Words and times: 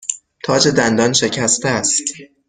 تاج 0.43 0.67
دندان 0.67 1.13
شکسته 1.13 1.69
است. 1.69 2.03